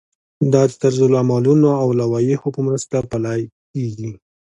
دا 0.53 0.61
د 0.69 0.71
طرزالعملونو 0.83 1.69
او 1.81 1.87
لوایحو 1.99 2.47
په 2.55 2.61
مرسته 2.67 2.97
پلی 3.11 3.41
کیږي. 3.71 4.11